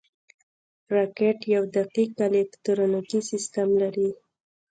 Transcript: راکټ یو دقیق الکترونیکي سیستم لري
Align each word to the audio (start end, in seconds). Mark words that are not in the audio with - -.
راکټ 0.95 1.39
یو 1.55 1.63
دقیق 1.75 2.11
الکترونیکي 2.27 3.19
سیستم 3.29 3.69
لري 3.81 4.09